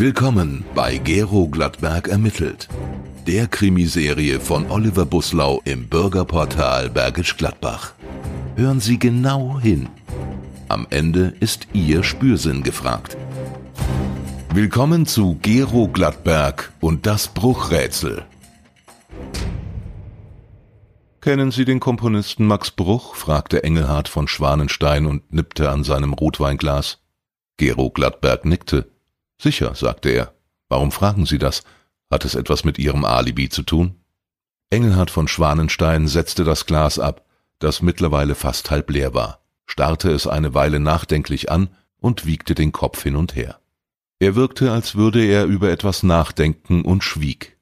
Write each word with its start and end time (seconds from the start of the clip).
Willkommen 0.00 0.64
bei 0.76 0.96
Gero 0.98 1.48
Gladberg 1.48 2.06
ermittelt. 2.06 2.68
Der 3.26 3.48
Krimiserie 3.48 4.38
von 4.38 4.70
Oliver 4.70 5.04
Buslau 5.04 5.60
im 5.64 5.88
Bürgerportal 5.88 6.88
Bergisch 6.88 7.36
Gladbach. 7.36 7.94
Hören 8.54 8.78
Sie 8.78 9.00
genau 9.00 9.58
hin. 9.58 9.88
Am 10.68 10.86
Ende 10.90 11.34
ist 11.40 11.66
Ihr 11.72 12.04
Spürsinn 12.04 12.62
gefragt. 12.62 13.16
Willkommen 14.54 15.04
zu 15.04 15.36
Gero 15.42 15.88
Gladberg 15.88 16.72
und 16.78 17.04
das 17.04 17.26
Bruchrätsel. 17.26 18.24
Kennen 21.20 21.50
Sie 21.50 21.64
den 21.64 21.80
Komponisten 21.80 22.46
Max 22.46 22.70
Bruch? 22.70 23.16
fragte 23.16 23.64
Engelhard 23.64 24.06
von 24.06 24.28
Schwanenstein 24.28 25.06
und 25.06 25.32
nippte 25.32 25.70
an 25.70 25.82
seinem 25.82 26.12
Rotweinglas. 26.12 27.00
Gero 27.56 27.90
Gladberg 27.90 28.44
nickte. 28.44 28.86
Sicher, 29.40 29.74
sagte 29.74 30.10
er. 30.10 30.34
Warum 30.68 30.92
fragen 30.92 31.26
Sie 31.26 31.38
das? 31.38 31.62
Hat 32.10 32.24
es 32.24 32.34
etwas 32.34 32.64
mit 32.64 32.78
Ihrem 32.78 33.04
Alibi 33.04 33.48
zu 33.48 33.62
tun? 33.62 33.94
Engelhard 34.70 35.10
von 35.10 35.28
Schwanenstein 35.28 36.08
setzte 36.08 36.44
das 36.44 36.66
Glas 36.66 36.98
ab, 36.98 37.24
das 37.58 37.82
mittlerweile 37.82 38.34
fast 38.34 38.70
halb 38.70 38.90
leer 38.90 39.14
war, 39.14 39.40
starrte 39.66 40.10
es 40.10 40.26
eine 40.26 40.54
Weile 40.54 40.80
nachdenklich 40.80 41.50
an 41.50 41.70
und 41.98 42.26
wiegte 42.26 42.54
den 42.54 42.72
Kopf 42.72 43.02
hin 43.02 43.16
und 43.16 43.34
her. 43.34 43.60
Er 44.20 44.34
wirkte, 44.34 44.72
als 44.72 44.94
würde 44.94 45.24
er 45.24 45.44
über 45.46 45.70
etwas 45.70 46.02
nachdenken 46.02 46.82
und 46.82 47.04
schwieg. 47.04 47.56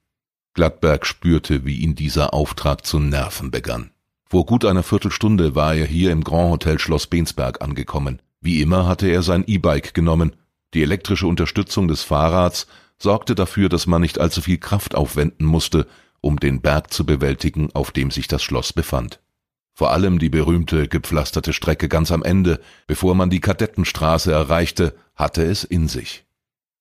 Gladberg 0.54 1.04
spürte, 1.06 1.66
wie 1.66 1.76
ihn 1.76 1.94
dieser 1.94 2.32
Auftrag 2.32 2.86
zu 2.86 2.98
nerven 2.98 3.50
begann. 3.50 3.90
Vor 4.24 4.46
gut 4.46 4.64
einer 4.64 4.82
Viertelstunde 4.82 5.54
war 5.54 5.74
er 5.74 5.86
hier 5.86 6.10
im 6.10 6.24
Grand 6.24 6.50
Hotel 6.50 6.78
Schloss 6.78 7.06
Bensberg 7.06 7.62
angekommen. 7.62 8.20
Wie 8.40 8.62
immer 8.62 8.86
hatte 8.86 9.06
er 9.06 9.22
sein 9.22 9.44
E-Bike 9.46 9.94
genommen. 9.94 10.34
Die 10.76 10.82
elektrische 10.82 11.26
Unterstützung 11.26 11.88
des 11.88 12.02
Fahrrads 12.02 12.66
sorgte 12.98 13.34
dafür, 13.34 13.70
dass 13.70 13.86
man 13.86 14.02
nicht 14.02 14.20
allzu 14.20 14.42
viel 14.42 14.58
Kraft 14.58 14.94
aufwenden 14.94 15.46
musste, 15.46 15.86
um 16.20 16.38
den 16.38 16.60
Berg 16.60 16.92
zu 16.92 17.06
bewältigen, 17.06 17.70
auf 17.72 17.92
dem 17.92 18.10
sich 18.10 18.28
das 18.28 18.42
Schloss 18.42 18.74
befand. 18.74 19.22
Vor 19.72 19.90
allem 19.92 20.18
die 20.18 20.28
berühmte 20.28 20.86
gepflasterte 20.86 21.54
Strecke 21.54 21.88
ganz 21.88 22.12
am 22.12 22.22
Ende, 22.22 22.60
bevor 22.86 23.14
man 23.14 23.30
die 23.30 23.40
Kadettenstraße 23.40 24.32
erreichte, 24.32 24.94
hatte 25.14 25.42
es 25.44 25.64
in 25.64 25.88
sich. 25.88 26.26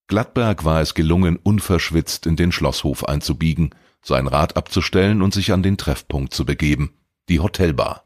Gladberg 0.08 0.66
war 0.66 0.81
es 0.81 0.94
gelungen, 0.94 1.38
unverschwitzt 1.38 2.25
in 2.25 2.36
den 2.36 2.52
Schlosshof 2.52 3.08
einzubiegen, 3.08 3.69
sein 4.02 4.28
Rad 4.28 4.58
abzustellen 4.58 5.22
und 5.22 5.34
sich 5.34 5.53
an 5.53 5.64
den 5.64 5.78
Treffpunkt 5.78 6.34
zu 6.34 6.44
begeben, 6.44 6.91
die 7.30 7.39
Hotelbar. 7.39 8.05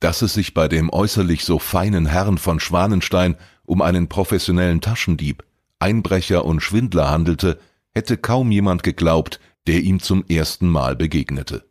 Dass 0.00 0.22
es 0.22 0.34
sich 0.34 0.54
bei 0.54 0.68
dem 0.68 0.90
äußerlich 0.90 1.44
so 1.44 1.58
feinen 1.58 2.06
Herrn 2.06 2.38
von 2.38 2.60
Schwanenstein 2.60 3.36
um 3.64 3.82
einen 3.82 4.08
professionellen 4.08 4.80
Taschendieb, 4.80 5.44
Einbrecher 5.78 6.44
und 6.44 6.60
Schwindler 6.60 7.10
handelte, 7.10 7.58
hätte 7.92 8.16
kaum 8.16 8.50
jemand 8.50 8.82
geglaubt, 8.82 9.40
der 9.66 9.80
ihm 9.80 10.00
zum 10.00 10.24
ersten 10.26 10.68
Mal 10.68 10.96
begegnete. 10.96 11.64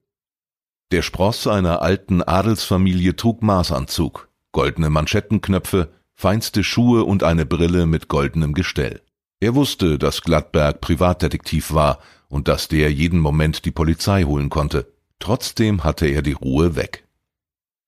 Der 0.92 1.02
Spross 1.02 1.48
einer 1.48 1.82
alten 1.82 2.22
Adelsfamilie 2.22 3.16
trug 3.16 3.42
Maßanzug, 3.42 4.30
goldene 4.52 4.90
Manschettenknöpfe, 4.90 5.90
feinste 6.16 6.64
Schuhe 6.64 7.04
und 7.04 7.24
eine 7.24 7.46
Brille 7.46 7.86
mit 7.86 8.08
goldenem 8.08 8.54
Gestell. 8.54 9.02
Er 9.40 9.56
wusste, 9.56 10.00
dass 10.00 10.22
Gladberg 10.22 10.82
Privatdetektiv 10.82 11.74
war 11.74 12.00
und 12.30 12.48
dass 12.48 12.68
der 12.68 12.92
jeden 12.92 13.20
Moment 13.20 13.66
die 13.66 13.72
Polizei 13.72 14.24
holen 14.24 14.50
konnte. 14.50 14.92
Trotzdem 15.20 15.84
hatte 15.84 16.08
er 16.08 16.22
die 16.22 16.34
Ruhe 16.34 16.76
weg. 16.76 17.07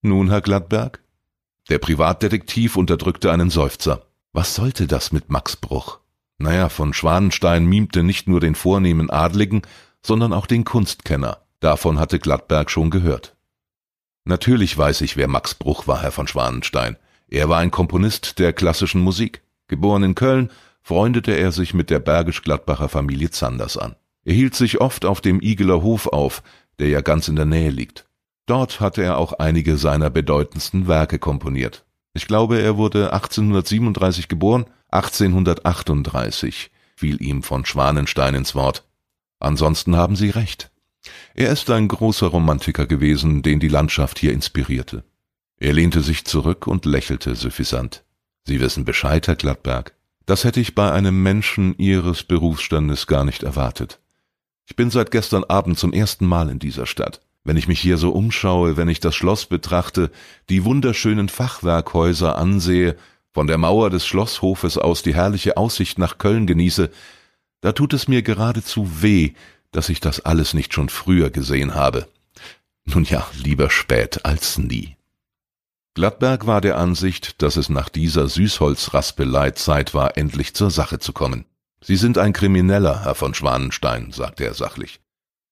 Nun, 0.01 0.29
Herr 0.29 0.41
Gladberg? 0.41 1.01
Der 1.69 1.77
Privatdetektiv 1.77 2.77
unterdrückte 2.77 3.31
einen 3.31 3.49
Seufzer. 3.49 4.05
Was 4.31 4.55
sollte 4.55 4.87
das 4.87 5.11
mit 5.11 5.29
Max 5.29 5.57
Bruch? 5.57 5.99
Naja, 6.37 6.69
von 6.69 6.93
Schwanenstein 6.93 7.65
mimte 7.65 8.01
nicht 8.01 8.27
nur 8.27 8.39
den 8.39 8.55
vornehmen 8.55 9.09
Adligen, 9.09 9.61
sondern 10.01 10.31
auch 10.31 10.45
den 10.45 10.63
Kunstkenner. 10.63 11.39
Davon 11.59 11.99
hatte 11.99 12.17
Gladberg 12.17 12.71
schon 12.71 12.89
gehört. 12.89 13.35
Natürlich 14.23 14.77
weiß 14.77 15.01
ich, 15.01 15.17
wer 15.17 15.27
Max 15.27 15.53
Bruch 15.53 15.85
war, 15.85 16.01
Herr 16.01 16.13
von 16.13 16.27
Schwanenstein. 16.27 16.95
Er 17.27 17.49
war 17.49 17.59
ein 17.59 17.71
Komponist 17.71 18.39
der 18.39 18.53
klassischen 18.53 19.01
Musik, 19.01 19.41
geboren 19.67 20.03
in 20.03 20.15
Köln 20.15 20.49
freundete 20.81 21.33
er 21.33 21.51
sich 21.51 21.73
mit 21.73 21.89
der 21.89 21.99
Bergisch-Gladbacher 21.99 22.87
Familie 22.87 23.31
Zanders 23.31 23.77
an. 23.77 23.95
Er 24.23 24.33
hielt 24.33 24.55
sich 24.55 24.79
oft 24.79 25.03
auf 25.03 25.19
dem 25.19 25.41
Igeler 25.41 25.81
Hof 25.81 26.07
auf, 26.07 26.41
der 26.79 26.87
ja 26.87 27.01
ganz 27.01 27.27
in 27.27 27.35
der 27.35 27.45
Nähe 27.45 27.69
liegt. 27.69 28.05
Dort 28.49 28.79
hatte 28.79 29.03
er 29.03 29.19
auch 29.19 29.33
einige 29.33 29.77
seiner 29.77 30.09
bedeutendsten 30.09 30.87
Werke 30.87 31.19
komponiert. 31.19 31.85
Ich 32.15 32.25
glaube, 32.25 32.59
er 32.59 32.77
wurde 32.77 33.13
1837 33.13 34.27
geboren, 34.27 34.65
1838 34.89 36.71
fiel 36.95 37.21
ihm 37.21 37.43
von 37.43 37.63
Schwanenstein 37.63 38.33
ins 38.33 38.55
Wort. 38.55 38.87
Ansonsten 39.39 39.95
haben 39.95 40.15
Sie 40.15 40.31
recht. 40.31 40.71
Er 41.35 41.51
ist 41.51 41.69
ein 41.69 41.87
großer 41.87 42.25
Romantiker 42.25 42.87
gewesen, 42.87 43.43
den 43.43 43.59
die 43.59 43.67
Landschaft 43.67 44.17
hier 44.17 44.33
inspirierte. 44.33 45.03
Er 45.57 45.73
lehnte 45.73 46.01
sich 46.01 46.25
zurück 46.25 46.65
und 46.65 46.85
lächelte 46.85 47.35
suffisant. 47.35 48.03
Sie 48.45 48.59
wissen 48.59 48.83
Bescheid, 48.83 49.27
Herr 49.27 49.35
Gladberg. 49.35 49.93
Das 50.25 50.43
hätte 50.43 50.59
ich 50.59 50.73
bei 50.73 50.91
einem 50.91 51.21
Menschen 51.21 51.77
Ihres 51.77 52.23
Berufsstandes 52.23 53.05
gar 53.05 53.25
nicht 53.25 53.43
erwartet. 53.43 53.99
Ich 54.65 54.75
bin 54.75 54.89
seit 54.89 55.11
gestern 55.11 55.43
Abend 55.43 55.77
zum 55.77 55.93
ersten 55.93 56.25
Mal 56.25 56.49
in 56.49 56.57
dieser 56.57 56.87
Stadt. 56.87 57.21
Wenn 57.49 57.57
ich 57.57 57.67
mich 57.67 57.79
hier 57.79 57.97
so 57.97 58.11
umschaue, 58.11 58.77
wenn 58.77 58.89
ich 58.89 58.99
das 58.99 59.15
Schloss 59.15 59.47
betrachte, 59.47 60.11
die 60.49 60.65
wunderschönen 60.65 61.29
Fachwerkhäuser 61.29 62.37
ansehe, 62.37 62.95
von 63.33 63.47
der 63.47 63.57
Mauer 63.57 63.89
des 63.89 64.05
Schlosshofes 64.05 64.77
aus 64.77 65.01
die 65.01 65.15
herrliche 65.15 65.57
Aussicht 65.57 65.97
nach 65.97 66.19
Köln 66.19 66.45
genieße, 66.45 66.91
da 67.61 67.71
tut 67.71 67.93
es 67.93 68.07
mir 68.07 68.21
geradezu 68.21 69.01
weh, 69.01 69.31
dass 69.71 69.89
ich 69.89 69.99
das 69.99 70.19
alles 70.19 70.53
nicht 70.53 70.75
schon 70.75 70.89
früher 70.89 71.31
gesehen 71.31 71.73
habe. 71.73 72.07
Nun 72.85 73.05
ja, 73.05 73.25
lieber 73.33 73.71
spät 73.71 74.25
als 74.25 74.59
nie. 74.59 74.95
Gladberg 75.95 76.45
war 76.45 76.61
der 76.61 76.77
Ansicht, 76.77 77.41
dass 77.41 77.57
es 77.57 77.67
nach 77.67 77.89
dieser 77.89 78.27
Süßholzraspelei 78.27 79.49
Zeit 79.51 79.95
war, 79.95 80.17
endlich 80.17 80.53
zur 80.53 80.69
Sache 80.69 80.99
zu 80.99 81.13
kommen. 81.13 81.45
Sie 81.81 81.95
sind 81.95 82.19
ein 82.19 82.31
Krimineller, 82.31 83.05
Herr 83.05 83.15
von 83.15 83.33
Schwanenstein, 83.33 84.11
sagte 84.11 84.45
er 84.45 84.53
sachlich. 84.53 84.99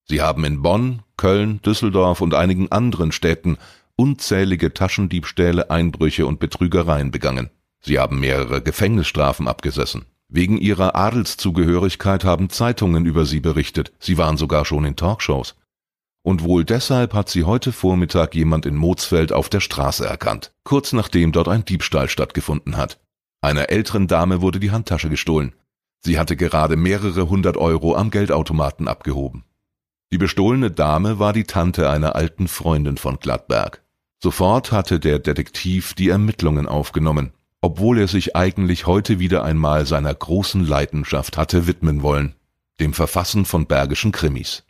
Sie 0.09 0.22
haben 0.22 0.44
in 0.45 0.62
Bonn, 0.62 1.01
Köln, 1.18 1.62
Düsseldorf 1.62 2.22
und 2.22 2.34
einigen 2.34 2.72
anderen 2.72 3.12
Städten 3.12 3.57
unzählige 3.95 4.73
Taschendiebstähle, 4.73 5.69
Einbrüche 5.69 6.25
und 6.25 6.40
Betrügereien 6.40 7.12
begangen. 7.12 7.50
Sie 7.81 8.00
haben 8.00 8.19
mehrere 8.19 8.62
Gefängnisstrafen 8.62 9.47
abgesessen. 9.47 10.06
Wegen 10.29 10.57
ihrer 10.57 10.95
Adelszugehörigkeit 10.95 12.23
haben 12.23 12.50
Zeitungen 12.50 13.06
über 13.06 13.25
sie 13.25 13.40
berichtet, 13.40 13.94
sie 14.00 14.18
waren 14.18 14.38
sogar 14.38 14.66
schon 14.66 14.85
in 14.85 14.95
Talkshows 14.95 15.56
und 16.28 16.44
wohl 16.44 16.66
deshalb 16.66 17.13
hat 17.13 17.29
sie 17.29 17.45
heute 17.45 17.72
Vormittag 17.72 18.35
jemand 18.35 18.66
in 18.66 18.75
Mozfeld 18.75 19.31
auf 19.31 19.47
der 19.47 19.62
Straße 19.62 20.06
erkannt, 20.06 20.51
kurz 20.66 20.91
nachdem 20.91 21.31
dort 21.31 21.47
ein 21.47 21.63
Diebstahl 21.63 22.09
stattgefunden 22.09 22.75
hat. 22.75 23.00
Einer 23.39 23.69
älteren 23.69 24.07
Dame 24.07 24.41
wurde 24.41 24.59
die 24.59 24.72
Handtasche 24.72 25.09
gestohlen. 25.09 25.53
Sie 26.01 26.19
hatte 26.19 26.35
gerade 26.35 26.75
mehrere 26.75 27.29
hundert 27.29 27.56
Euro 27.56 27.95
am 27.95 28.12
Geldautomaten 28.12 28.89
abgehoben. 28.89 29.45
Die 30.12 30.18
bestohlene 30.18 30.72
Dame 30.72 31.19
war 31.19 31.34
die 31.34 31.44
Tante 31.44 31.90
einer 31.90 32.16
alten 32.16 32.47
Freundin 32.47 32.97
von 32.97 33.19
Gladberg. 33.19 33.84
Sofort 34.23 34.72
hatte 34.72 35.00
der 35.01 35.19
Detektiv 35.19 35.94
die 35.94 36.07
Ermittlungen 36.07 36.66
aufgenommen, 36.66 37.34
obwohl 37.59 38.00
er 38.00 38.07
sich 38.07 38.35
eigentlich 38.35 38.88
heute 38.88 39.19
wieder 39.19 39.44
einmal 39.44 39.85
seiner 39.85 40.13
großen 40.13 40.66
Leidenschaft 40.66 41.35
hatte 41.35 41.68
widmen 41.68 42.03
wollen, 42.03 42.35
dem 42.79 42.94
Verfassen 42.94 43.44
von 43.44 43.66
bergischen 43.66 44.13
Krimis. 44.13 44.63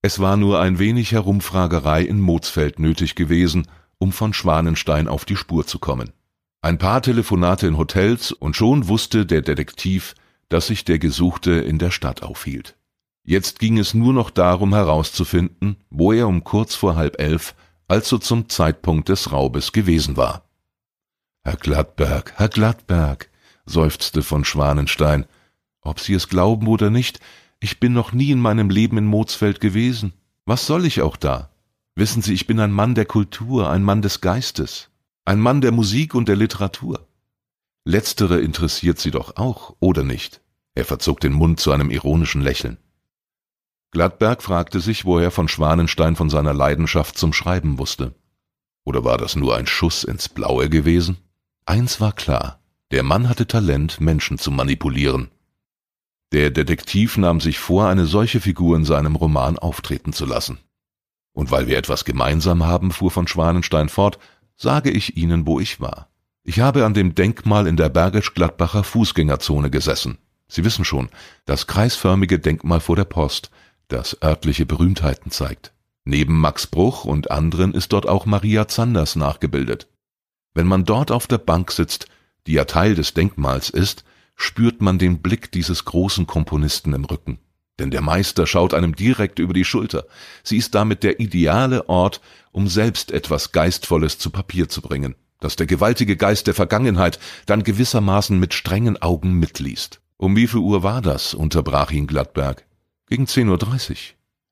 Es 0.00 0.20
war 0.20 0.38
nur 0.38 0.58
ein 0.60 0.78
wenig 0.78 1.12
Herumfragerei 1.12 2.02
in 2.02 2.20
Mozfeld 2.20 2.78
nötig 2.78 3.14
gewesen, 3.14 3.68
um 3.98 4.12
von 4.12 4.32
Schwanenstein 4.32 5.06
auf 5.06 5.26
die 5.26 5.36
Spur 5.36 5.66
zu 5.66 5.78
kommen. 5.78 6.12
Ein 6.62 6.78
paar 6.78 7.02
Telefonate 7.02 7.66
in 7.66 7.76
Hotels 7.76 8.32
und 8.32 8.56
schon 8.56 8.88
wusste 8.88 9.26
der 9.26 9.42
Detektiv, 9.42 10.14
dass 10.48 10.68
sich 10.68 10.84
der 10.84 10.98
Gesuchte 10.98 11.52
in 11.52 11.78
der 11.78 11.90
Stadt 11.90 12.22
aufhielt. 12.22 12.77
Jetzt 13.28 13.58
ging 13.58 13.76
es 13.76 13.92
nur 13.92 14.14
noch 14.14 14.30
darum 14.30 14.72
herauszufinden, 14.72 15.76
wo 15.90 16.14
er 16.14 16.26
um 16.26 16.44
kurz 16.44 16.74
vor 16.74 16.96
halb 16.96 17.20
elf, 17.20 17.54
also 17.86 18.16
zum 18.16 18.48
Zeitpunkt 18.48 19.10
des 19.10 19.32
Raubes 19.32 19.72
gewesen 19.72 20.16
war. 20.16 20.48
Herr 21.44 21.56
Gladberg, 21.56 22.32
Herr 22.36 22.48
Gladberg, 22.48 23.28
seufzte 23.66 24.22
von 24.22 24.46
Schwanenstein, 24.46 25.26
ob 25.82 26.00
Sie 26.00 26.14
es 26.14 26.30
glauben 26.30 26.68
oder 26.68 26.88
nicht, 26.88 27.20
ich 27.60 27.80
bin 27.80 27.92
noch 27.92 28.12
nie 28.12 28.30
in 28.30 28.40
meinem 28.40 28.70
Leben 28.70 28.96
in 28.96 29.04
Mozfeld 29.04 29.60
gewesen. 29.60 30.14
Was 30.46 30.66
soll 30.66 30.86
ich 30.86 31.02
auch 31.02 31.18
da? 31.18 31.50
Wissen 31.96 32.22
Sie, 32.22 32.32
ich 32.32 32.46
bin 32.46 32.58
ein 32.60 32.72
Mann 32.72 32.94
der 32.94 33.04
Kultur, 33.04 33.68
ein 33.68 33.82
Mann 33.82 34.00
des 34.00 34.22
Geistes, 34.22 34.88
ein 35.26 35.38
Mann 35.38 35.60
der 35.60 35.72
Musik 35.72 36.14
und 36.14 36.28
der 36.28 36.36
Literatur. 36.36 37.06
Letztere 37.84 38.40
interessiert 38.40 38.98
Sie 38.98 39.10
doch 39.10 39.36
auch, 39.36 39.76
oder 39.80 40.02
nicht? 40.02 40.40
Er 40.74 40.86
verzog 40.86 41.20
den 41.20 41.34
Mund 41.34 41.60
zu 41.60 41.72
einem 41.72 41.90
ironischen 41.90 42.40
Lächeln. 42.40 42.78
Gladberg 43.90 44.42
fragte 44.42 44.80
sich, 44.80 45.04
woher 45.04 45.30
von 45.30 45.48
Schwanenstein 45.48 46.16
von 46.16 46.28
seiner 46.28 46.52
Leidenschaft 46.52 47.16
zum 47.16 47.32
Schreiben 47.32 47.78
wusste. 47.78 48.14
Oder 48.84 49.04
war 49.04 49.18
das 49.18 49.36
nur 49.36 49.56
ein 49.56 49.66
Schuss 49.66 50.04
ins 50.04 50.28
Blaue 50.28 50.68
gewesen? 50.68 51.18
Eins 51.64 52.00
war 52.00 52.12
klar, 52.12 52.60
der 52.90 53.02
Mann 53.02 53.28
hatte 53.28 53.46
Talent, 53.46 54.00
Menschen 54.00 54.38
zu 54.38 54.50
manipulieren. 54.50 55.30
Der 56.32 56.50
Detektiv 56.50 57.16
nahm 57.16 57.40
sich 57.40 57.58
vor, 57.58 57.88
eine 57.88 58.06
solche 58.06 58.40
Figur 58.40 58.76
in 58.76 58.84
seinem 58.84 59.16
Roman 59.16 59.58
auftreten 59.58 60.12
zu 60.12 60.26
lassen. 60.26 60.58
Und 61.32 61.50
weil 61.50 61.66
wir 61.66 61.78
etwas 61.78 62.04
gemeinsam 62.04 62.66
haben, 62.66 62.90
fuhr 62.90 63.10
von 63.10 63.26
Schwanenstein 63.26 63.88
fort, 63.88 64.18
sage 64.56 64.90
ich 64.90 65.16
Ihnen, 65.16 65.46
wo 65.46 65.60
ich 65.60 65.80
war. 65.80 66.08
Ich 66.42 66.60
habe 66.60 66.84
an 66.84 66.94
dem 66.94 67.14
Denkmal 67.14 67.66
in 67.66 67.76
der 67.76 67.88
Bergisch-Gladbacher 67.88 68.84
Fußgängerzone 68.84 69.70
gesessen. 69.70 70.18
Sie 70.48 70.64
wissen 70.64 70.84
schon, 70.84 71.10
das 71.44 71.66
kreisförmige 71.66 72.38
Denkmal 72.38 72.80
vor 72.80 72.96
der 72.96 73.04
Post, 73.04 73.50
das 73.88 74.22
örtliche 74.22 74.66
Berühmtheiten 74.66 75.30
zeigt. 75.30 75.72
Neben 76.04 76.40
Max 76.40 76.66
Bruch 76.66 77.04
und 77.04 77.30
anderen 77.30 77.74
ist 77.74 77.92
dort 77.92 78.08
auch 78.08 78.24
Maria 78.24 78.68
Zanders 78.68 79.16
nachgebildet. 79.16 79.88
Wenn 80.54 80.66
man 80.66 80.84
dort 80.84 81.10
auf 81.10 81.26
der 81.26 81.38
Bank 81.38 81.70
sitzt, 81.72 82.06
die 82.46 82.52
ja 82.52 82.64
Teil 82.64 82.94
des 82.94 83.14
Denkmals 83.14 83.70
ist, 83.70 84.04
spürt 84.34 84.80
man 84.80 84.98
den 84.98 85.20
Blick 85.20 85.52
dieses 85.52 85.84
großen 85.84 86.26
Komponisten 86.26 86.94
im 86.94 87.04
Rücken. 87.04 87.38
Denn 87.78 87.90
der 87.90 88.00
Meister 88.00 88.46
schaut 88.46 88.74
einem 88.74 88.96
direkt 88.96 89.38
über 89.38 89.52
die 89.52 89.64
Schulter. 89.64 90.06
Sie 90.42 90.56
ist 90.56 90.74
damit 90.74 91.02
der 91.02 91.20
ideale 91.20 91.88
Ort, 91.88 92.20
um 92.50 92.68
selbst 92.68 93.12
etwas 93.12 93.52
Geistvolles 93.52 94.18
zu 94.18 94.30
Papier 94.30 94.68
zu 94.68 94.80
bringen, 94.80 95.14
das 95.40 95.56
der 95.56 95.66
gewaltige 95.66 96.16
Geist 96.16 96.46
der 96.46 96.54
Vergangenheit 96.54 97.18
dann 97.46 97.62
gewissermaßen 97.62 98.38
mit 98.38 98.54
strengen 98.54 99.00
Augen 99.00 99.34
mitliest. 99.34 100.00
Um 100.16 100.34
wie 100.34 100.48
viel 100.48 100.60
Uhr 100.60 100.82
war 100.82 101.02
das? 101.02 101.34
unterbrach 101.34 101.92
ihn 101.92 102.08
Gladberg. 102.08 102.64
Gegen 103.08 103.24
10.30 103.24 103.90
Uhr. 103.90 103.96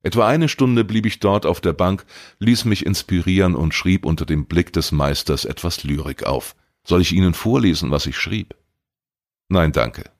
Etwa 0.03 0.29
eine 0.29 0.49
Stunde 0.49 0.85
blieb 0.85 1.05
ich 1.05 1.19
dort 1.19 1.47
auf 1.47 1.61
der 1.61 1.73
Bank, 1.73 2.07
ließ 2.39 2.65
mich 2.65 2.87
inspirieren 2.87 3.55
und 3.55 3.75
schrieb 3.75 4.07
unter 4.07 4.25
dem 4.25 4.47
Blick 4.47 4.73
des 4.73 4.93
Meisters 4.93 5.45
etwas 5.45 5.83
Lyrik 5.83 6.25
auf. 6.25 6.55
Soll 6.85 7.01
ich 7.01 7.13
Ihnen 7.13 7.35
vorlesen, 7.35 7.91
was 7.91 8.07
ich 8.07 8.17
schrieb? 8.17 8.55
Nein, 9.49 9.73
danke. 9.73 10.11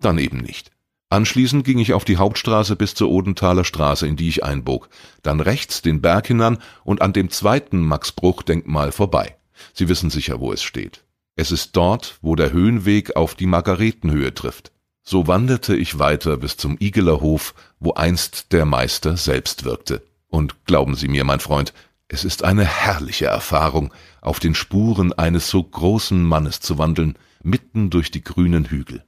Dann 0.00 0.18
eben 0.18 0.38
nicht. 0.38 0.72
Anschließend 1.10 1.64
ging 1.64 1.78
ich 1.78 1.92
auf 1.92 2.04
die 2.04 2.16
Hauptstraße 2.16 2.76
bis 2.76 2.94
zur 2.94 3.10
Odenthaler 3.10 3.64
Straße, 3.64 4.06
in 4.06 4.16
die 4.16 4.28
ich 4.28 4.44
einbog, 4.44 4.88
dann 5.22 5.40
rechts 5.40 5.82
den 5.82 6.00
Berg 6.00 6.28
hinan 6.28 6.58
und 6.84 7.02
an 7.02 7.12
dem 7.12 7.30
zweiten 7.30 7.80
Max-Bruch-Denkmal 7.80 8.92
vorbei. 8.92 9.36
Sie 9.72 9.88
wissen 9.88 10.10
sicher, 10.10 10.40
wo 10.40 10.52
es 10.52 10.62
steht. 10.62 11.04
Es 11.34 11.50
ist 11.50 11.76
dort, 11.76 12.18
wo 12.22 12.36
der 12.36 12.52
Höhenweg 12.52 13.16
auf 13.16 13.34
die 13.34 13.46
Margaretenhöhe 13.46 14.34
trifft. 14.34 14.72
So 15.02 15.26
wanderte 15.26 15.76
ich 15.76 15.98
weiter 15.98 16.36
bis 16.36 16.56
zum 16.56 16.76
Igeler 16.78 17.20
Hof, 17.20 17.54
wo 17.78 17.94
einst 17.94 18.52
der 18.52 18.64
Meister 18.66 19.16
selbst 19.16 19.64
wirkte. 19.64 20.02
Und 20.28 20.64
glauben 20.66 20.94
Sie 20.94 21.08
mir, 21.08 21.24
mein 21.24 21.40
Freund, 21.40 21.72
es 22.08 22.24
ist 22.24 22.44
eine 22.44 22.64
herrliche 22.64 23.26
Erfahrung, 23.26 23.92
auf 24.20 24.40
den 24.40 24.54
Spuren 24.54 25.12
eines 25.12 25.48
so 25.48 25.62
großen 25.62 26.22
Mannes 26.22 26.60
zu 26.60 26.78
wandeln, 26.78 27.16
mitten 27.42 27.90
durch 27.90 28.10
die 28.10 28.22
grünen 28.22 28.66
Hügel. 28.66 29.04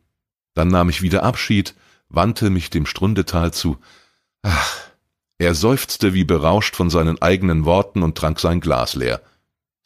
Dann 0.54 0.68
nahm 0.68 0.88
ich 0.88 1.02
wieder 1.02 1.22
Abschied, 1.22 1.74
wandte 2.08 2.50
mich 2.50 2.70
dem 2.70 2.86
Strundetal 2.86 3.52
zu. 3.52 3.78
Ach, 4.42 4.78
er 5.38 5.54
seufzte 5.54 6.14
wie 6.14 6.24
berauscht 6.24 6.76
von 6.76 6.90
seinen 6.90 7.20
eigenen 7.20 7.64
Worten 7.64 8.02
und 8.02 8.16
trank 8.16 8.38
sein 8.38 8.60
Glas 8.60 8.94
leer. 8.94 9.20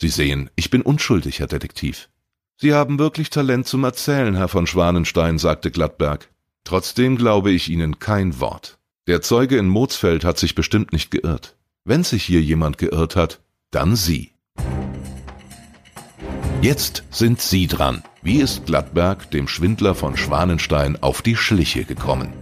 Sie 0.00 0.08
sehen, 0.08 0.50
ich 0.56 0.68
bin 0.68 0.82
unschuldig, 0.82 1.40
Herr 1.40 1.46
Detektiv. 1.46 2.10
Sie 2.58 2.72
haben 2.72 2.98
wirklich 2.98 3.28
Talent 3.28 3.66
zum 3.66 3.84
Erzählen, 3.84 4.34
Herr 4.34 4.48
von 4.48 4.66
Schwanenstein, 4.66 5.38
sagte 5.38 5.70
Gladberg. 5.70 6.30
Trotzdem 6.64 7.16
glaube 7.16 7.50
ich 7.50 7.68
Ihnen 7.68 7.98
kein 7.98 8.40
Wort. 8.40 8.78
Der 9.06 9.20
Zeuge 9.20 9.58
in 9.58 9.68
Mozfeld 9.68 10.24
hat 10.24 10.38
sich 10.38 10.54
bestimmt 10.54 10.92
nicht 10.92 11.10
geirrt. 11.10 11.54
Wenn 11.84 12.02
sich 12.02 12.24
hier 12.24 12.40
jemand 12.40 12.78
geirrt 12.78 13.14
hat, 13.14 13.40
dann 13.70 13.94
Sie. 13.94 14.32
Jetzt 16.62 17.04
sind 17.10 17.42
Sie 17.42 17.66
dran. 17.66 18.02
Wie 18.22 18.40
ist 18.40 18.64
Gladberg 18.64 19.30
dem 19.30 19.48
Schwindler 19.48 19.94
von 19.94 20.16
Schwanenstein 20.16 21.00
auf 21.02 21.20
die 21.20 21.36
Schliche 21.36 21.84
gekommen? 21.84 22.32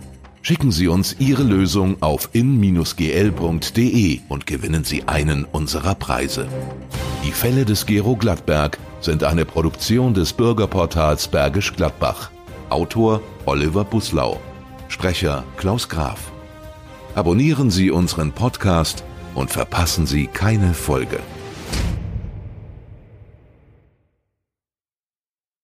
Schicken 0.46 0.72
Sie 0.72 0.88
uns 0.88 1.16
Ihre 1.20 1.42
Lösung 1.42 1.96
auf 2.02 2.28
in-gl.de 2.34 4.20
und 4.28 4.46
gewinnen 4.46 4.84
Sie 4.84 5.04
einen 5.04 5.46
unserer 5.46 5.94
Preise. 5.94 6.46
Die 7.24 7.32
Fälle 7.32 7.64
des 7.64 7.86
Gero 7.86 8.14
Gladberg 8.14 8.78
sind 9.00 9.24
eine 9.24 9.46
Produktion 9.46 10.12
des 10.12 10.34
Bürgerportals 10.34 11.28
Bergisch 11.28 11.72
Gladbach. 11.74 12.30
Autor 12.68 13.22
Oliver 13.46 13.84
Buslau. 13.84 14.38
Sprecher 14.88 15.44
Klaus 15.56 15.88
Graf. 15.88 16.30
Abonnieren 17.14 17.70
Sie 17.70 17.90
unseren 17.90 18.32
Podcast 18.32 19.02
und 19.34 19.50
verpassen 19.50 20.04
Sie 20.04 20.26
keine 20.26 20.74
Folge. 20.74 21.20